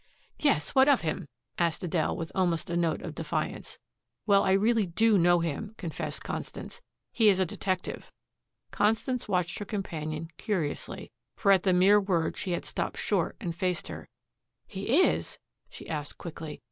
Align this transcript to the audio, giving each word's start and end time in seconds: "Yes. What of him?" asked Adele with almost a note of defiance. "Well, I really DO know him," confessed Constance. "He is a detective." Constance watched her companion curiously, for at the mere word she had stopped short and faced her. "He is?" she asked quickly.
"Yes. 0.39 0.71
What 0.73 0.87
of 0.87 1.01
him?" 1.01 1.27
asked 1.59 1.83
Adele 1.83 2.17
with 2.17 2.31
almost 2.33 2.71
a 2.71 2.75
note 2.75 3.03
of 3.03 3.13
defiance. 3.13 3.77
"Well, 4.25 4.41
I 4.43 4.53
really 4.53 4.87
DO 4.87 5.15
know 5.19 5.41
him," 5.41 5.75
confessed 5.77 6.23
Constance. 6.23 6.81
"He 7.13 7.29
is 7.29 7.39
a 7.39 7.45
detective." 7.45 8.11
Constance 8.71 9.27
watched 9.29 9.59
her 9.59 9.65
companion 9.65 10.29
curiously, 10.37 11.11
for 11.35 11.51
at 11.51 11.61
the 11.61 11.71
mere 11.73 11.99
word 12.01 12.35
she 12.35 12.53
had 12.53 12.65
stopped 12.65 12.97
short 12.97 13.35
and 13.39 13.55
faced 13.55 13.89
her. 13.89 14.09
"He 14.65 14.89
is?" 15.03 15.37
she 15.69 15.87
asked 15.87 16.17
quickly. 16.17 16.59